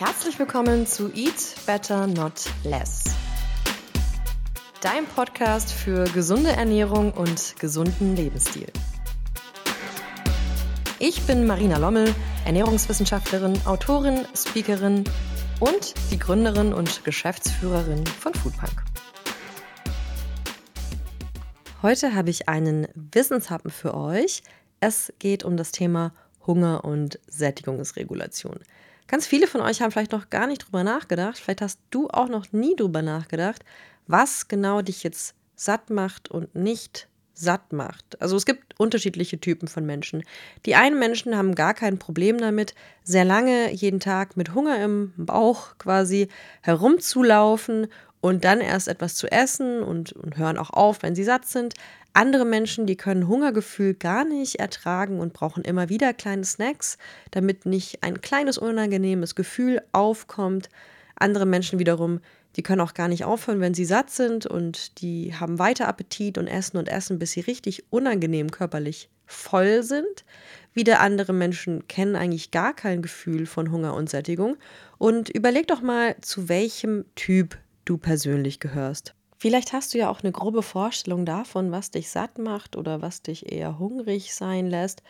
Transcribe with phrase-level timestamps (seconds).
[0.00, 3.04] Herzlich willkommen zu Eat Better Not Less.
[4.80, 8.68] Dein Podcast für gesunde Ernährung und gesunden Lebensstil.
[10.98, 12.14] Ich bin Marina Lommel,
[12.46, 15.04] Ernährungswissenschaftlerin, Autorin, Speakerin
[15.58, 18.82] und die Gründerin und Geschäftsführerin von Foodpunk.
[21.82, 24.42] Heute habe ich einen Wissenshappen für euch.
[24.80, 26.14] Es geht um das Thema
[26.46, 28.60] Hunger und Sättigungsregulation.
[29.10, 31.36] Ganz viele von euch haben vielleicht noch gar nicht drüber nachgedacht.
[31.36, 33.64] Vielleicht hast du auch noch nie drüber nachgedacht,
[34.06, 38.22] was genau dich jetzt satt macht und nicht satt macht.
[38.22, 40.22] Also es gibt unterschiedliche Typen von Menschen.
[40.64, 45.12] Die einen Menschen haben gar kein Problem damit, sehr lange jeden Tag mit Hunger im
[45.16, 46.28] Bauch quasi
[46.60, 47.88] herumzulaufen
[48.20, 51.74] und dann erst etwas zu essen und, und hören auch auf, wenn sie satt sind.
[52.12, 56.98] Andere Menschen, die können Hungergefühl gar nicht ertragen und brauchen immer wieder kleine Snacks,
[57.30, 60.68] damit nicht ein kleines unangenehmes Gefühl aufkommt.
[61.14, 62.20] Andere Menschen wiederum,
[62.56, 66.36] die können auch gar nicht aufhören, wenn sie satt sind und die haben weiter Appetit
[66.36, 70.24] und essen und essen, bis sie richtig unangenehm körperlich voll sind.
[70.74, 74.56] Wieder andere Menschen kennen eigentlich gar kein Gefühl von Hunger und Sättigung.
[74.98, 79.14] Und überleg doch mal, zu welchem Typ du persönlich gehörst.
[79.40, 83.22] Vielleicht hast du ja auch eine grobe Vorstellung davon, was dich satt macht oder was
[83.22, 85.02] dich eher hungrig sein lässt.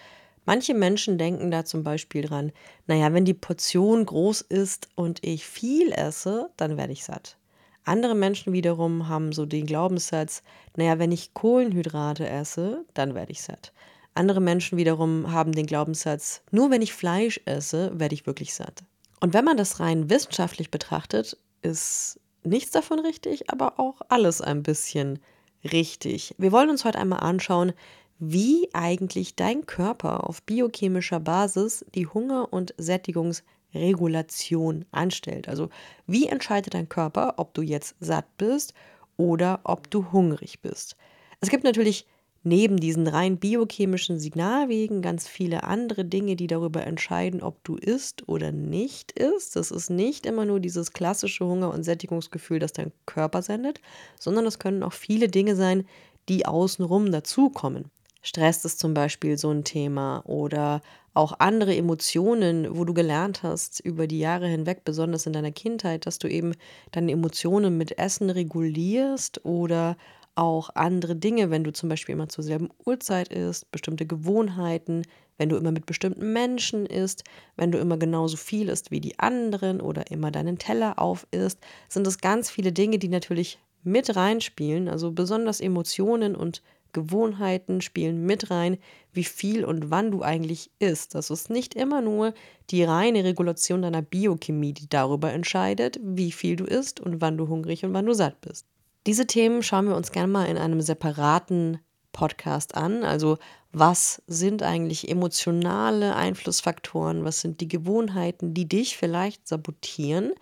[0.47, 2.53] Manche Menschen denken da zum Beispiel dran,
[2.87, 7.39] naja, wenn die Portion groß ist und ich viel esse, dann werde ich satt.
[7.83, 10.45] Andere Menschen wiederum haben so den Glaubenssatz,
[10.77, 13.73] naja, wenn ich Kohlenhydrate esse, dann werde ich satt.
[14.15, 18.85] Andere Menschen wiederum haben den Glaubenssatz, nur wenn ich Fleisch esse, werde ich wirklich satt.
[19.19, 24.63] Und wenn man das rein wissenschaftlich betrachtet, ist nichts davon richtig, aber auch alles ein
[24.63, 25.19] bisschen
[25.65, 26.35] richtig.
[26.39, 27.73] Wir wollen uns heute einmal anschauen,
[28.19, 35.49] wie eigentlich dein Körper auf biochemischer Basis die Hunger- und Sättigungsregulation anstellt.
[35.49, 35.71] Also
[36.07, 38.75] wie entscheidet dein Körper, ob du jetzt satt bist
[39.17, 40.97] oder ob du hungrig bist.
[41.41, 42.07] Es gibt natürlich
[42.43, 48.29] neben diesen rein biochemischen Signalwegen ganz viele andere Dinge, die darüber entscheiden, ob du isst
[48.29, 49.57] oder nicht isst.
[49.57, 53.81] Das ist nicht immer nur dieses klassische Hunger- und Sättigungsgefühl, das dein Körper sendet,
[54.19, 55.87] sondern es können auch viele Dinge sein,
[56.29, 57.91] die außenrum dazukommen.
[58.23, 60.83] Stress ist zum Beispiel so ein Thema oder
[61.15, 66.07] auch andere Emotionen, wo du gelernt hast über die Jahre hinweg, besonders in deiner Kindheit,
[66.07, 66.55] dass du eben
[66.93, 69.97] deine Emotionen mit Essen regulierst oder
[70.41, 75.03] auch andere Dinge, wenn du zum Beispiel immer zur selben Uhrzeit isst, bestimmte Gewohnheiten,
[75.37, 77.25] wenn du immer mit bestimmten Menschen isst,
[77.57, 81.59] wenn du immer genauso viel isst wie die anderen oder immer deinen Teller auf isst,
[81.91, 84.89] sind es ganz viele Dinge, die natürlich mit reinspielen.
[84.89, 86.63] Also besonders Emotionen und
[86.95, 88.79] Gewohnheiten spielen mit rein,
[89.13, 91.15] wie viel und wann du eigentlich isst.
[91.15, 92.33] Das ist nicht immer nur
[92.71, 97.49] die reine Regulation deiner Biochemie, die darüber entscheidet, wie viel du isst und wann du
[97.49, 98.65] hungrig und wann du satt bist.
[99.07, 101.81] Diese Themen schauen wir uns gerne mal in einem separaten
[102.13, 103.05] Podcast an.
[103.05, 103.39] Also
[103.73, 107.25] was sind eigentlich emotionale Einflussfaktoren?
[107.25, 110.33] Was sind die Gewohnheiten, die dich vielleicht sabotieren?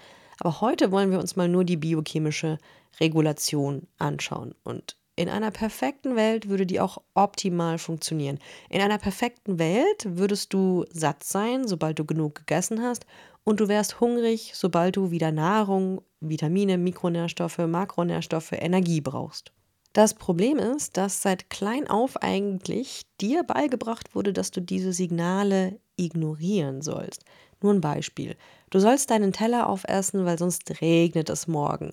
[0.41, 2.59] Aber heute wollen wir uns mal nur die biochemische
[3.01, 4.55] Regulation anschauen.
[4.65, 8.39] Und in einer perfekten Welt würde die auch optimal funktionieren.
[8.71, 13.05] In einer perfekten Welt würdest du satt sein, sobald du genug gegessen hast,
[13.43, 19.53] und du wärst hungrig, sobald du wieder Nahrung, Vitamine, Mikronährstoffe, Makronährstoffe, Energie brauchst.
[19.93, 25.81] Das Problem ist, dass seit klein auf eigentlich dir beigebracht wurde, dass du diese Signale
[25.97, 27.25] ignorieren sollst.
[27.61, 28.37] Nur ein Beispiel.
[28.71, 31.93] Du sollst deinen Teller aufessen, weil sonst regnet es morgen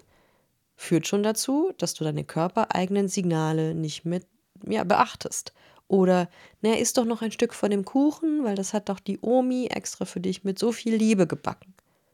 [0.75, 4.25] führt schon dazu, dass du deine körpereigenen Signale nicht mit
[4.67, 5.53] ja, beachtest.
[5.87, 6.29] Oder,
[6.61, 9.67] naja, isst doch noch ein Stück von dem Kuchen, weil das hat doch die Omi
[9.67, 11.73] extra für dich mit so viel Liebe gebacken.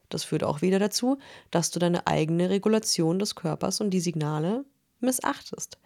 [0.09, 1.17] Das führt auch wieder dazu,
[1.51, 4.65] dass du deine eigene Regulation des Körpers und die Signale
[4.99, 5.77] missachtest.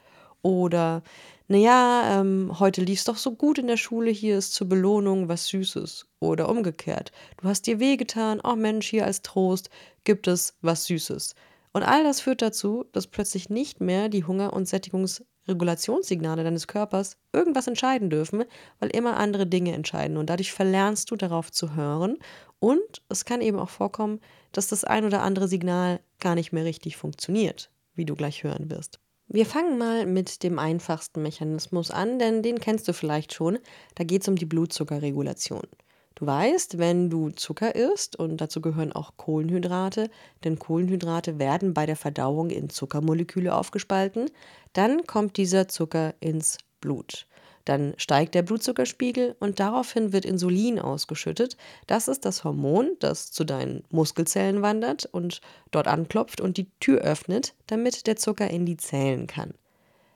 [0.42, 1.04] Oder,
[1.48, 5.28] naja, ähm, heute lief es doch so gut in der Schule, hier ist zur Belohnung
[5.28, 6.08] was Süßes.
[6.20, 9.70] Oder umgekehrt, du hast dir wehgetan, oh Mensch, hier als Trost
[10.04, 11.36] gibt es was Süßes.
[11.76, 17.18] Und all das führt dazu, dass plötzlich nicht mehr die Hunger- und Sättigungsregulationssignale deines Körpers
[17.34, 18.46] irgendwas entscheiden dürfen,
[18.80, 20.16] weil immer andere Dinge entscheiden.
[20.16, 22.18] Und dadurch verlernst du darauf zu hören.
[22.60, 24.22] Und es kann eben auch vorkommen,
[24.54, 28.72] dass das ein oder andere Signal gar nicht mehr richtig funktioniert, wie du gleich hören
[28.72, 29.02] wirst.
[29.28, 33.60] Wir fangen mal mit dem einfachsten Mechanismus an, denn den kennst du vielleicht schon.
[33.96, 35.68] Da geht es um die Blutzuckerregulation.
[36.16, 40.10] Du weißt, wenn du Zucker isst, und dazu gehören auch Kohlenhydrate,
[40.46, 44.32] denn Kohlenhydrate werden bei der Verdauung in Zuckermoleküle aufgespalten,
[44.72, 47.28] dann kommt dieser Zucker ins Blut.
[47.66, 51.58] Dann steigt der Blutzuckerspiegel und daraufhin wird Insulin ausgeschüttet.
[51.88, 55.42] Das ist das Hormon, das zu deinen Muskelzellen wandert und
[55.72, 59.56] dort anklopft und die Tür öffnet, damit der Zucker in die Zellen kann.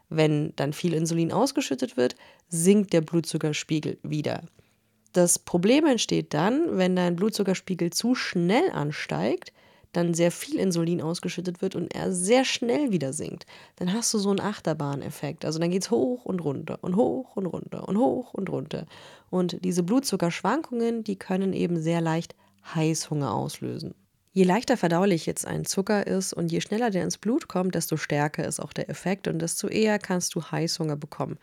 [0.10, 2.16] Wenn dann viel Insulin ausgeschüttet wird,
[2.48, 4.44] sinkt der Blutzuckerspiegel wieder.
[5.14, 9.52] Das Problem entsteht dann, wenn dein Blutzuckerspiegel zu schnell ansteigt,
[9.92, 13.46] dann sehr viel Insulin ausgeschüttet wird und er sehr schnell wieder sinkt.
[13.78, 15.46] Dann hast du so einen Achterbahneffekt.
[15.46, 18.86] Also dann geht es hoch und runter und hoch und runter und hoch und runter.
[19.32, 22.36] Und diese Blutzuckerschwankungen, die können eben sehr leicht
[22.76, 23.96] Heißhunger auslösen.
[24.32, 27.98] Je leichter verdaulich jetzt ein Zucker ist und je schneller der ins Blut kommt, desto
[27.98, 31.40] stärker ist auch der Effekt und desto eher kannst du Heißhunger bekommen.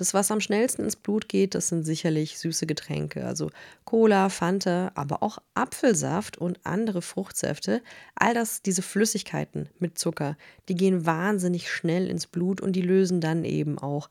[0.00, 3.50] Das, was am schnellsten ins Blut geht, das sind sicherlich süße Getränke, also
[3.84, 7.82] Cola, Fanta, aber auch Apfelsaft und andere Fruchtsäfte.
[8.14, 10.38] All das, diese Flüssigkeiten mit Zucker,
[10.70, 14.08] die gehen wahnsinnig schnell ins Blut und die lösen dann eben auch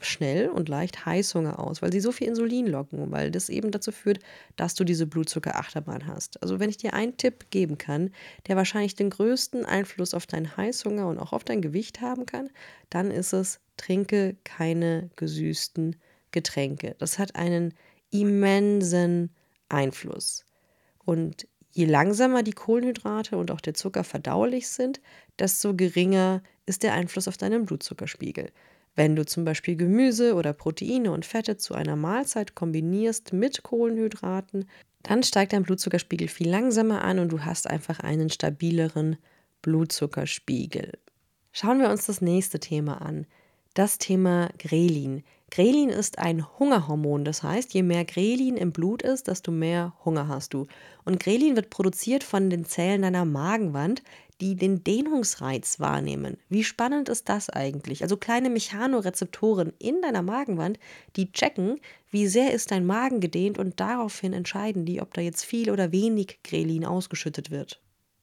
[0.00, 3.92] schnell und leicht Heißhunger aus, weil sie so viel Insulin locken, weil das eben dazu
[3.92, 4.20] führt,
[4.56, 6.42] dass du diese Blutzuckerachterbahn hast.
[6.42, 8.10] Also wenn ich dir einen Tipp geben kann,
[8.46, 12.50] der wahrscheinlich den größten Einfluss auf deinen Heißhunger und auch auf dein Gewicht haben kann,
[12.88, 15.96] dann ist es, trinke keine gesüßten
[16.32, 16.96] Getränke.
[16.98, 17.74] Das hat einen
[18.10, 19.30] immensen
[19.68, 20.44] Einfluss.
[21.04, 25.00] Und je langsamer die Kohlenhydrate und auch der Zucker verdaulich sind,
[25.38, 28.50] desto geringer ist der Einfluss auf deinen Blutzuckerspiegel.
[28.96, 34.68] Wenn du zum Beispiel Gemüse oder Proteine und Fette zu einer Mahlzeit kombinierst mit Kohlenhydraten,
[35.02, 39.16] dann steigt dein Blutzuckerspiegel viel langsamer an und du hast einfach einen stabileren
[39.62, 40.92] Blutzuckerspiegel.
[41.52, 43.26] Schauen wir uns das nächste Thema an.
[43.74, 45.22] Das Thema Grelin.
[45.50, 50.28] Grelin ist ein Hungerhormon, das heißt, je mehr Grelin im Blut ist, desto mehr Hunger
[50.28, 50.66] hast du.
[51.04, 54.02] Und Grelin wird produziert von den Zellen deiner Magenwand,
[54.40, 56.38] die den Dehnungsreiz wahrnehmen.
[56.48, 58.02] Wie spannend ist das eigentlich?
[58.02, 60.78] Also kleine Mechanorezeptoren in deiner Magenwand,
[61.16, 65.44] die checken, wie sehr ist dein Magen gedehnt und daraufhin entscheiden die, ob da jetzt
[65.44, 67.80] viel oder wenig Grelin ausgeschüttet wird.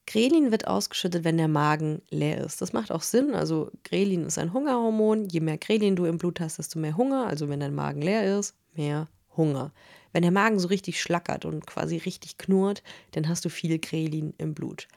[0.08, 2.62] Grelin wird ausgeschüttet, wenn der Magen leer ist.
[2.62, 3.36] Das macht auch Sinn.
[3.36, 5.26] Also Grelin ist ein Hungerhormon.
[5.26, 7.28] Je mehr Grelin du im Blut hast, desto mehr Hunger.
[7.28, 9.74] Also wenn dein Magen leer ist, mehr Hunger.
[10.14, 14.34] Wenn der Magen so richtig schlackert und quasi richtig knurrt, dann hast du viel Grelin
[14.38, 14.88] im Blut.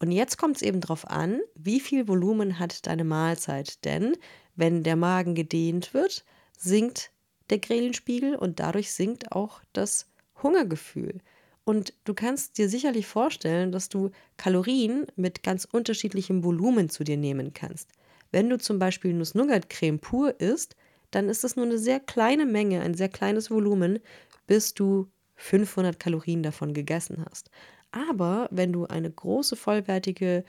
[0.00, 3.84] Und jetzt kommt es eben darauf an, wie viel Volumen hat deine Mahlzeit.
[3.84, 4.16] Denn
[4.54, 6.24] wenn der Magen gedehnt wird,
[6.56, 7.10] sinkt
[7.50, 10.06] der Grelinspiegel und dadurch sinkt auch das
[10.42, 11.20] Hungergefühl.
[11.64, 17.16] Und du kannst dir sicherlich vorstellen, dass du Kalorien mit ganz unterschiedlichem Volumen zu dir
[17.16, 17.90] nehmen kannst.
[18.30, 20.76] Wenn du zum Beispiel Nuss-Nougat-Creme pur isst,
[21.10, 23.98] dann ist das nur eine sehr kleine Menge, ein sehr kleines Volumen,
[24.46, 27.50] bis du 500 Kalorien davon gegessen hast.
[27.90, 30.44] Aber wenn du eine große, vollwertige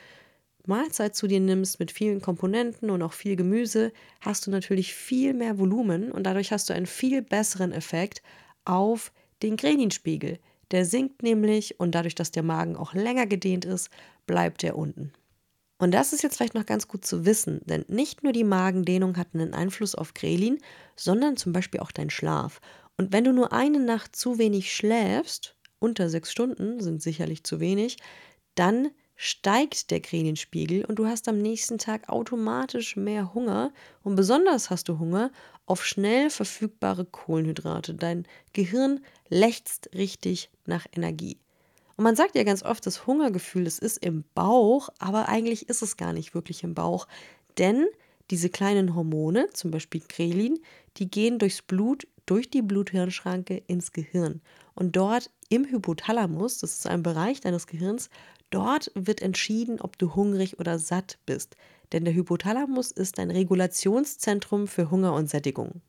[0.66, 3.92] Mahlzeit zu dir nimmst mit vielen Komponenten und auch viel Gemüse,
[4.22, 8.22] hast du natürlich viel mehr Volumen und dadurch hast du einen viel besseren Effekt
[8.66, 10.40] auf den Greninspiegel.
[10.72, 13.90] Der sinkt nämlich und dadurch, dass der Magen auch länger gedehnt ist,
[14.28, 15.12] bleibt er unten.
[15.80, 19.16] Und das ist jetzt vielleicht noch ganz gut zu wissen, denn nicht nur die Magendehnung
[19.18, 20.60] hat einen Einfluss auf Grelin,
[20.98, 22.60] sondern zum Beispiel auch dein Schlaf.
[22.98, 27.60] Und wenn du nur eine Nacht zu wenig schläfst, unter sechs Stunden sind sicherlich zu
[27.60, 27.98] wenig,
[28.56, 34.70] dann steigt der Greninspiegel und du hast am nächsten Tag automatisch mehr Hunger und besonders
[34.70, 35.32] hast du Hunger
[35.66, 37.96] auf schnell verfügbare Kohlenhydrate.
[37.96, 41.38] Dein Gehirn lechzt richtig nach Energie.
[41.98, 45.82] Und man sagt ja ganz oft, das Hungergefühl, das ist im Bauch, aber eigentlich ist
[45.82, 47.06] es gar nicht wirklich im Bauch,
[47.58, 47.88] denn
[48.32, 50.60] diese kleinen Hormone, zum Beispiel Grelin,
[50.96, 54.40] die gehen durchs Blut, durch die Bluthirnschranke ins Gehirn.
[54.76, 58.10] Und dort im Hypothalamus, das ist ein Bereich deines Gehirns,
[58.50, 61.56] Dort wird entschieden, ob du hungrig oder satt bist,
[61.92, 65.82] denn der Hypothalamus ist ein Regulationszentrum für Hunger und Sättigung.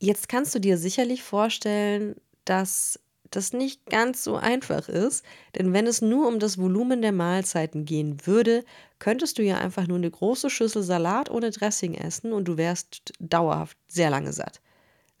[0.00, 2.98] Jetzt kannst du dir sicherlich vorstellen, dass
[3.30, 5.24] das nicht ganz so einfach ist,
[5.54, 8.64] denn wenn es nur um das Volumen der Mahlzeiten gehen würde,
[8.98, 13.12] könntest du ja einfach nur eine große Schüssel Salat ohne Dressing essen und du wärst
[13.20, 14.60] dauerhaft sehr lange satt.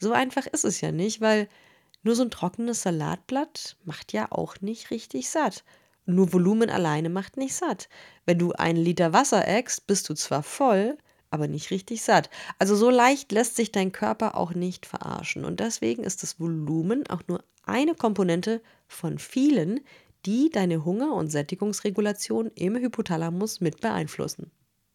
[0.00, 1.46] So einfach ist es ja nicht, weil
[2.02, 5.64] nur so ein trockenes Salatblatt macht ja auch nicht richtig satt.
[6.06, 7.88] Nur Volumen alleine macht nicht satt.
[8.26, 10.96] Wenn du einen Liter Wasser eckst, bist du zwar voll,
[11.30, 12.30] aber nicht richtig satt.
[12.58, 15.44] Also so leicht lässt sich dein Körper auch nicht verarschen.
[15.44, 19.80] Und deswegen ist das Volumen auch nur eine Komponente von vielen,
[20.26, 24.50] die deine Hunger- und Sättigungsregulation im Hypothalamus mit beeinflussen.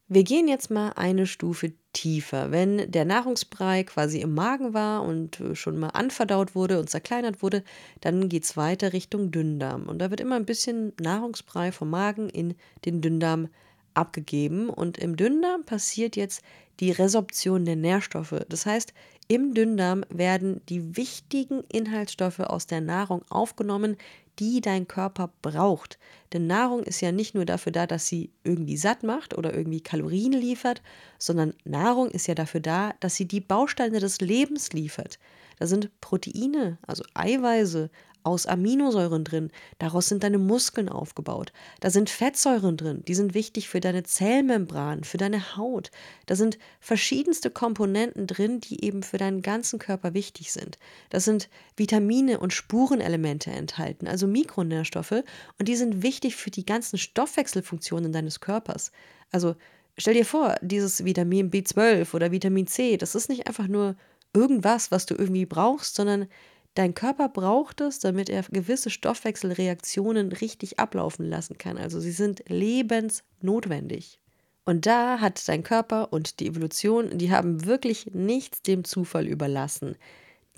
[0.08, 2.52] Wir gehen jetzt mal eine Stufe tiefer.
[2.52, 7.42] Wenn der Nahrungsbrei quasi im Magen war und äh, schon mal anverdaut wurde und zerkleinert
[7.42, 7.64] wurde,
[8.02, 9.88] dann geht es weiter Richtung Dünndarm.
[9.88, 12.54] Und da wird immer ein bisschen Nahrungsbrei vom Magen in
[12.86, 13.48] den Dünndarm
[13.96, 14.70] abgegeben.
[14.70, 16.44] Und im Dünndarm passiert jetzt
[16.80, 18.46] die Resorption der Nährstoffe.
[18.48, 18.94] Das heißt,
[19.28, 23.98] im Dünndarm werden die wichtigen Inhaltsstoffe aus der Nahrung aufgenommen,
[24.40, 25.98] die dein Körper braucht.
[26.34, 29.82] Denn Nahrung ist ja nicht nur dafür da, dass sie irgendwie satt macht oder irgendwie
[29.82, 30.82] Kalorien liefert,
[31.18, 35.20] sondern Nahrung ist ja dafür da, dass sie die Bausteine des Lebens liefert.
[35.60, 37.90] Da sind Proteine, also Eiweiße,
[38.26, 39.52] aus Aminosäuren drin.
[39.78, 41.54] Daraus sind deine Muskeln aufgebaut.
[41.80, 45.92] Da sind Fettsäuren drin, die sind wichtig für deine Zellmembran, für deine Haut.
[46.26, 50.78] Da sind verschiedenste Komponenten drin, die eben für deinen ganzen Körper wichtig sind.
[51.10, 55.24] Da sind Vitamine und Spurenelemente enthalten, also Mikronährstoffe,
[55.60, 58.92] und die sind wichtig für die ganzen Stoffwechselfunktionen deines Körpers.
[59.32, 59.56] Also
[59.98, 63.96] stell dir vor, dieses Vitamin B12 oder Vitamin C, das ist nicht einfach nur
[64.34, 66.28] irgendwas, was du irgendwie brauchst, sondern
[66.76, 71.78] Dein Körper braucht es, damit er gewisse Stoffwechselreaktionen richtig ablaufen lassen kann.
[71.78, 74.20] Also sie sind lebensnotwendig.
[74.66, 79.96] Und da hat dein Körper und die Evolution, die haben wirklich nichts dem Zufall überlassen.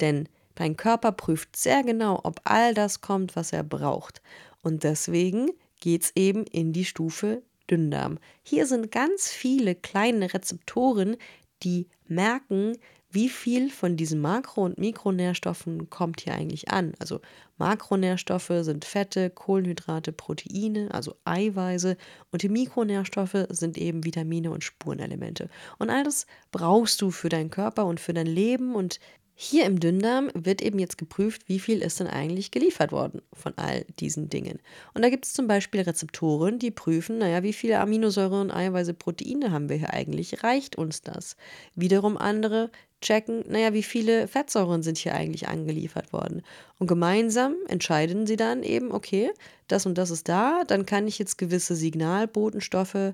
[0.02, 4.22] Denn dein Körper prüft sehr genau, ob all das kommt, was er braucht.
[4.64, 8.18] Und deswegen geht es eben in die Stufe Dünndarm.
[8.44, 11.18] Hier sind ganz viele kleine Rezeptoren,
[11.64, 12.78] die merken,
[13.10, 16.94] wie viel von diesen Makro- und Mikronährstoffen kommt hier eigentlich an?
[17.00, 17.22] Also
[17.58, 21.96] Makronährstoffe sind Fette, Kohlenhydrate, Proteine, also Eiweiße
[22.32, 25.50] und die Mikronährstoffe sind eben Vitamine und Spurenelemente.
[25.80, 29.00] Und all das brauchst du für deinen Körper und für dein Leben und
[29.39, 33.53] hier im Dünndarm wird eben jetzt geprüft, wie viel ist denn eigentlich geliefert worden von
[33.56, 34.58] all diesen Dingen.
[34.96, 39.51] Und da gibt es zum Beispiel Rezeptoren, die prüfen, naja, wie viele Aminosäuren, Eiweiße, Proteine
[39.51, 40.44] haben wir hier eigentlich?
[40.44, 41.36] Reicht uns das?
[41.75, 46.41] Wiederum andere checken, naja, wie viele Fettsäuren sind hier eigentlich angeliefert worden.
[46.79, 49.29] Und gemeinsam entscheiden sie dann eben, okay,
[49.67, 53.13] das und das ist da, dann kann ich jetzt gewisse Signalbotenstoffe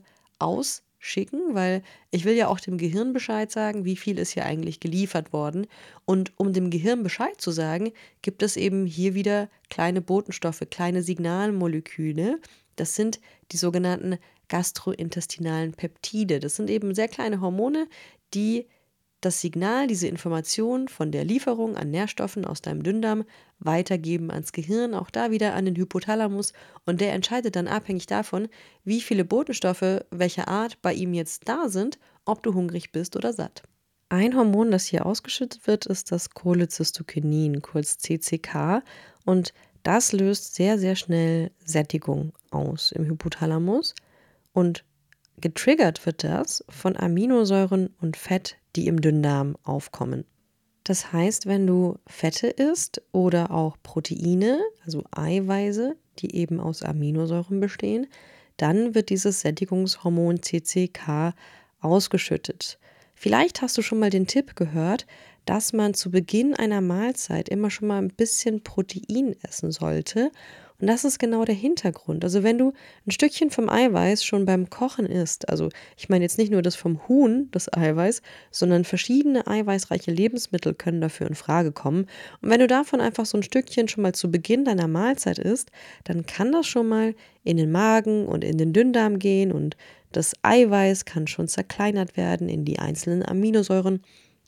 [1.03, 4.79] ausschicken, weil ich will ja auch dem Gehirn Bescheid sagen, wie viel ist hier eigentlich
[4.79, 5.67] geliefert worden.
[6.05, 7.91] Und um dem Gehirn Bescheid zu sagen,
[8.21, 12.39] gibt es eben hier wieder kleine Botenstoffe, kleine Signalmoleküle.
[12.75, 13.19] Das sind
[13.51, 14.17] die sogenannten
[14.47, 16.39] gastrointestinalen Peptide.
[16.39, 17.87] Das sind eben sehr kleine Hormone,
[18.33, 18.67] die
[19.25, 23.25] das Signal, diese Information von der Lieferung an Nährstoffen aus deinem Dünndarm
[23.59, 26.53] weitergeben ans Gehirn, auch da wieder an den Hypothalamus.
[26.85, 28.47] Und der entscheidet dann abhängig davon,
[28.83, 33.33] wie viele Botenstoffe welcher Art bei ihm jetzt da sind, ob du hungrig bist oder
[33.33, 33.63] satt.
[34.09, 38.83] Ein Hormon, das hier ausgeschüttet wird, ist das Cholecystokinin, kurz CCK
[39.25, 43.95] und das löst sehr, sehr schnell Sättigung aus im Hypothalamus.
[44.53, 44.85] Und
[45.37, 50.25] getriggert wird das von Aminosäuren und Fett, die im Dünndarm aufkommen.
[50.83, 57.59] Das heißt, wenn du Fette isst oder auch Proteine, also Eiweiße, die eben aus Aminosäuren
[57.59, 58.07] bestehen,
[58.57, 61.33] dann wird dieses Sättigungshormon CCK
[61.79, 62.79] ausgeschüttet.
[63.15, 65.07] Vielleicht hast du schon mal den Tipp gehört,
[65.45, 70.31] dass man zu Beginn einer Mahlzeit immer schon mal ein bisschen Protein essen sollte,
[70.83, 72.25] und das ist genau der Hintergrund.
[72.25, 72.73] Also wenn du
[73.07, 76.75] ein Stückchen vom Eiweiß schon beim Kochen isst, also ich meine jetzt nicht nur das
[76.75, 78.21] vom Huhn, das Eiweiß,
[78.51, 82.07] sondern verschiedene eiweißreiche Lebensmittel können dafür in Frage kommen.
[82.41, 85.71] Und wenn du davon einfach so ein Stückchen schon mal zu Beginn deiner Mahlzeit isst,
[86.03, 89.77] dann kann das schon mal in den Magen und in den Dünndarm gehen und
[90.11, 94.03] das Eiweiß kann schon zerkleinert werden in die einzelnen Aminosäuren.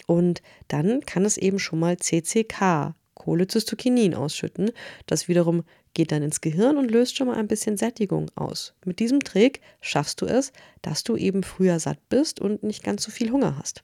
[0.06, 4.72] Und dann kann es eben schon mal CCK, Cholecystokinin ausschütten,
[5.08, 5.64] das wiederum
[5.96, 8.76] geht dann ins Gehirn und löst schon mal ein bisschen Sättigung aus.
[8.86, 13.04] Mit diesem Trick schaffst du es, dass du eben früher satt bist und nicht ganz
[13.04, 13.82] so viel Hunger hast.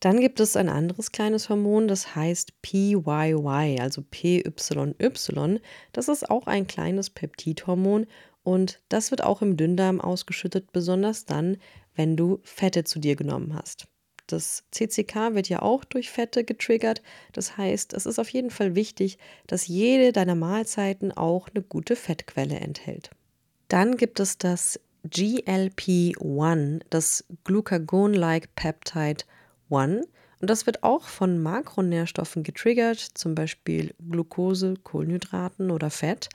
[0.00, 5.60] Dann gibt es ein anderes kleines Hormon, das heißt PYY, also PYY.
[5.92, 8.06] Das ist auch ein kleines Peptidhormon
[8.42, 11.56] und das wird auch im Dünndarm ausgeschüttet, besonders dann,
[11.94, 13.86] wenn du Fette zu dir genommen hast.
[14.26, 17.02] Das CCK wird ja auch durch Fette getriggert.
[17.32, 21.96] Das heißt, es ist auf jeden Fall wichtig, dass jede deiner Mahlzeiten auch eine gute
[21.96, 23.10] Fettquelle enthält.
[23.68, 29.24] Dann gibt es das GLP-1, das Glucagon-like Peptide
[29.70, 30.06] 1.
[30.40, 36.28] Und das wird auch von Makronährstoffen getriggert, zum Beispiel Glucose, Kohlenhydraten oder Fett.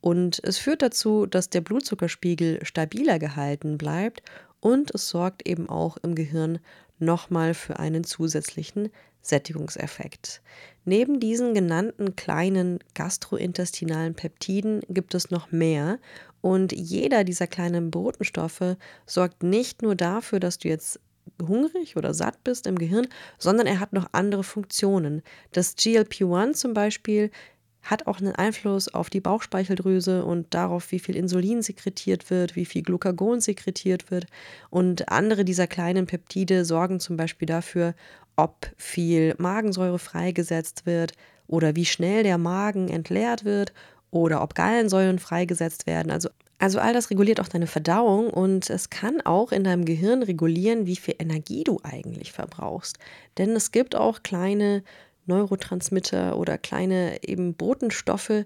[0.00, 4.22] Und es führt dazu, dass der Blutzuckerspiegel stabiler gehalten bleibt
[4.62, 6.60] und es sorgt eben auch im Gehirn
[6.98, 8.90] nochmal für einen zusätzlichen
[9.20, 10.40] Sättigungseffekt.
[10.84, 15.98] Neben diesen genannten kleinen gastrointestinalen Peptiden gibt es noch mehr
[16.40, 21.00] und jeder dieser kleinen Botenstoffe sorgt nicht nur dafür, dass du jetzt
[21.40, 25.22] hungrig oder satt bist im Gehirn, sondern er hat noch andere Funktionen.
[25.52, 27.30] Das GLP-1 zum Beispiel
[27.82, 32.64] hat auch einen Einfluss auf die Bauchspeicheldrüse und darauf, wie viel Insulin sekretiert wird, wie
[32.64, 34.26] viel Glucagon sekretiert wird.
[34.70, 37.94] Und andere dieser kleinen Peptide sorgen zum Beispiel dafür,
[38.36, 41.12] ob viel Magensäure freigesetzt wird
[41.48, 43.72] oder wie schnell der Magen entleert wird
[44.10, 46.12] oder ob Gallensäuren freigesetzt werden.
[46.12, 50.22] Also, also all das reguliert auch deine Verdauung und es kann auch in deinem Gehirn
[50.22, 52.98] regulieren, wie viel Energie du eigentlich verbrauchst.
[53.38, 54.84] Denn es gibt auch kleine
[55.26, 58.44] Neurotransmitter oder kleine eben Botenstoffe,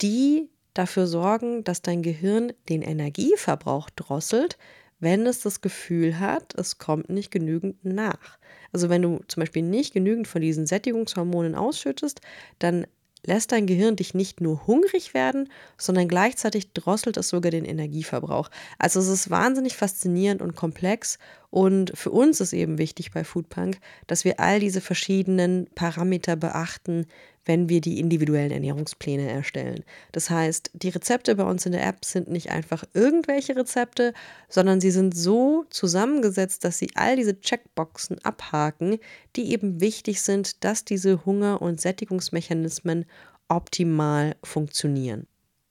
[0.00, 4.58] die dafür sorgen, dass dein Gehirn den Energieverbrauch drosselt,
[5.00, 8.38] wenn es das Gefühl hat, es kommt nicht genügend nach.
[8.72, 12.20] Also wenn du zum Beispiel nicht genügend von diesen Sättigungshormonen ausschüttest,
[12.58, 12.86] dann
[13.26, 18.50] lässt dein Gehirn dich nicht nur hungrig werden, sondern gleichzeitig drosselt es sogar den Energieverbrauch.
[18.78, 21.18] Also es ist wahnsinnig faszinierend und komplex
[21.50, 27.06] und für uns ist eben wichtig bei Foodpunk, dass wir all diese verschiedenen Parameter beachten,
[27.44, 29.84] wenn wir die individuellen Ernährungspläne erstellen.
[30.12, 34.12] Das heißt, die Rezepte bei uns in der App sind nicht einfach irgendwelche Rezepte,
[34.48, 38.98] sondern sie sind so zusammengesetzt, dass sie all diese Checkboxen abhaken,
[39.36, 43.06] die eben wichtig sind, dass diese Hunger- und Sättigungsmechanismen
[43.48, 45.26] optimal funktionieren.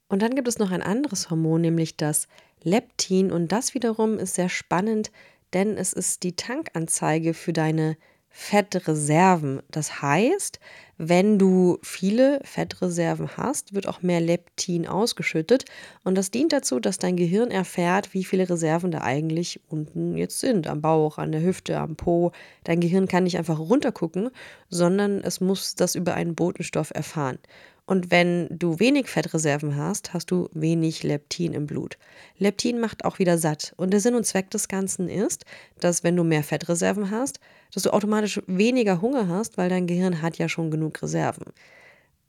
[0.09, 2.27] Und dann gibt es noch ein anderes Hormon, nämlich das
[2.61, 3.31] Leptin.
[3.31, 5.11] Und das wiederum ist sehr spannend,
[5.53, 7.97] denn es ist die Tankanzeige für deine
[8.35, 9.61] Fettreserven.
[9.69, 10.59] Das heißt,
[10.97, 15.65] wenn du viele Fettreserven hast, wird auch mehr Leptin ausgeschüttet
[16.03, 20.39] und das dient dazu, dass dein Gehirn erfährt, wie viele Reserven da eigentlich unten jetzt
[20.39, 22.31] sind, am Bauch, an der Hüfte, am Po.
[22.63, 24.31] Dein Gehirn kann nicht einfach runtergucken,
[24.67, 27.37] sondern es muss das über einen Botenstoff erfahren.
[27.85, 31.97] Und wenn du wenig Fettreserven hast, hast du wenig Leptin im Blut.
[32.37, 33.73] Leptin macht auch wieder satt.
[33.75, 35.43] Und der Sinn und Zweck des Ganzen ist,
[35.81, 37.41] dass wenn du mehr Fettreserven hast,
[37.73, 41.47] dass du automatisch weniger Hunger hast, weil dein Gehirn hat ja schon genug Reserven.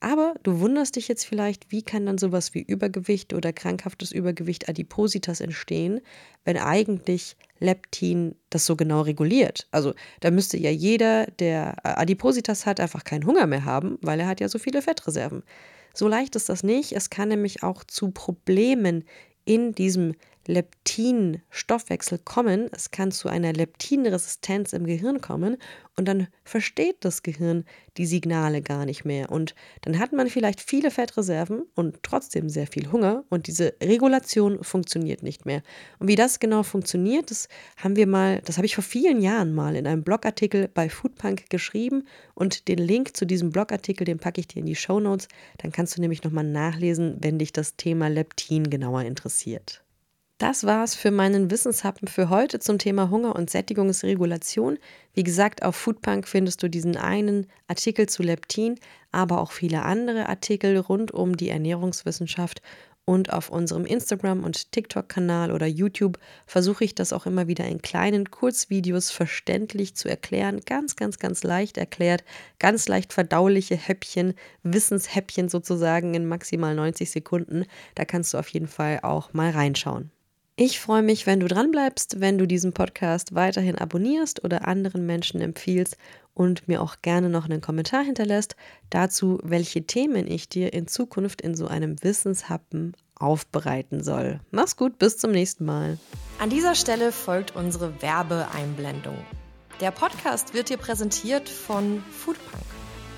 [0.01, 4.69] Aber du wunderst dich jetzt vielleicht, wie kann dann sowas wie Übergewicht oder krankhaftes Übergewicht
[4.69, 6.01] Adipositas entstehen,
[6.45, 9.67] wenn eigentlich Leptin das so genau reguliert.
[9.71, 14.27] Also da müsste ja jeder, der Adipositas hat, einfach keinen Hunger mehr haben, weil er
[14.27, 15.43] hat ja so viele Fettreserven.
[15.95, 16.93] So leicht ist das nicht.
[16.93, 19.05] Es kann nämlich auch zu Problemen
[19.45, 20.15] in diesem
[20.47, 22.69] Leptin-Stoffwechsel kommen.
[22.73, 25.57] Es kann zu einer Leptinresistenz im Gehirn kommen
[25.97, 27.65] und dann versteht das Gehirn
[27.97, 29.31] die Signale gar nicht mehr.
[29.31, 34.63] Und dann hat man vielleicht viele Fettreserven und trotzdem sehr viel Hunger und diese Regulation
[34.65, 35.63] funktioniert nicht mehr.
[35.99, 39.55] Und wie das genau funktioniert, das haben wir mal, das habe ich vor vielen Jahren
[39.55, 44.41] mal in einem Blogartikel bei Foodpunk geschrieben und den Link zu diesem Blogartikel, den packe
[44.41, 45.29] ich dir in die Show Notes.
[45.59, 49.84] Dann kannst du nämlich nochmal nachlesen, wenn dich das Thema Leptin genauer interessiert.
[50.39, 54.79] Das war's für meinen Wissenshappen für heute zum Thema Hunger und Sättigungsregulation.
[55.13, 58.75] Wie gesagt, auf Foodpunk findest du diesen einen Artikel zu Leptin,
[59.13, 62.63] aber auch viele andere Artikel rund um die Ernährungswissenschaft.
[63.05, 67.81] Und auf unserem Instagram- und TikTok-Kanal oder YouTube versuche ich das auch immer wieder in
[67.81, 70.63] kleinen Kurzvideos verständlich zu erklären.
[70.67, 72.25] Ganz, ganz, ganz leicht erklärt.
[72.59, 77.67] Ganz leicht verdauliche Häppchen, Wissenshäppchen sozusagen in maximal 90 Sekunden.
[77.95, 80.11] Da kannst du auf jeden Fall auch mal reinschauen.
[80.57, 85.41] Ich freue mich, wenn du dranbleibst, wenn du diesen Podcast weiterhin abonnierst oder anderen Menschen
[85.41, 85.97] empfiehlst
[86.33, 88.55] und mir auch gerne noch einen Kommentar hinterlässt
[88.89, 94.39] dazu, welche Themen ich dir in Zukunft in so einem Wissenshappen aufbereiten soll.
[94.53, 95.99] Mach's gut, bis zum nächsten Mal.
[96.39, 99.17] An dieser Stelle folgt unsere Werbeeinblendung.
[99.81, 102.74] Der Podcast wird dir präsentiert von Foodpunk.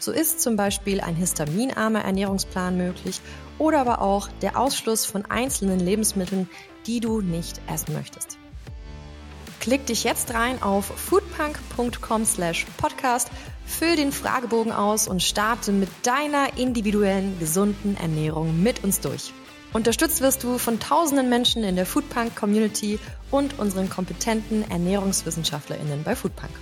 [0.00, 3.20] So ist zum Beispiel ein histaminarmer Ernährungsplan möglich
[3.58, 6.48] oder aber auch der Ausschluss von einzelnen Lebensmitteln,
[6.86, 8.38] die du nicht essen möchtest.
[9.60, 13.28] Klick dich jetzt rein auf foodpunk.com/podcast,
[13.66, 19.32] füll den Fragebogen aus und starte mit deiner individuellen gesunden Ernährung mit uns durch.
[19.72, 22.98] Unterstützt wirst du von tausenden Menschen in der Foodpunk Community
[23.30, 26.52] und unseren kompetenten Ernährungswissenschaftlerinnen bei Foodpunk.